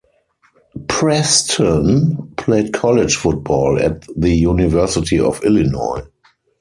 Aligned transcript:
Preston 0.87 2.33
played 2.35 2.73
college 2.73 3.17
football 3.17 3.77
at 3.79 4.01
the 4.19 4.31
University 4.35 5.19
of 5.19 5.43
Illinois. 5.43 6.01